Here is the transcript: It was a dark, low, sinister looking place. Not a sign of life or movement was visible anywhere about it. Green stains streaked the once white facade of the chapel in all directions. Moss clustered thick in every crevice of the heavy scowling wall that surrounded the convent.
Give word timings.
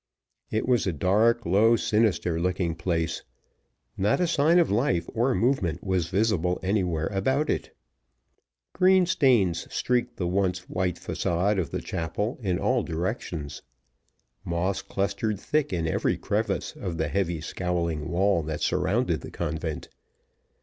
It 0.49 0.67
was 0.67 0.87
a 0.87 0.91
dark, 0.93 1.45
low, 1.45 1.75
sinister 1.75 2.39
looking 2.39 2.73
place. 2.73 3.21
Not 3.95 4.19
a 4.19 4.25
sign 4.25 4.57
of 4.57 4.71
life 4.71 5.07
or 5.13 5.35
movement 5.35 5.83
was 5.83 6.07
visible 6.07 6.59
anywhere 6.63 7.05
about 7.09 7.51
it. 7.51 7.75
Green 8.73 9.05
stains 9.05 9.71
streaked 9.71 10.17
the 10.17 10.25
once 10.25 10.67
white 10.67 10.97
facade 10.97 11.59
of 11.59 11.69
the 11.69 11.81
chapel 11.81 12.39
in 12.41 12.57
all 12.57 12.81
directions. 12.81 13.61
Moss 14.43 14.81
clustered 14.81 15.39
thick 15.39 15.71
in 15.71 15.87
every 15.87 16.17
crevice 16.17 16.71
of 16.75 16.97
the 16.97 17.07
heavy 17.07 17.39
scowling 17.39 18.09
wall 18.09 18.41
that 18.41 18.61
surrounded 18.61 19.21
the 19.21 19.29
convent. 19.29 19.87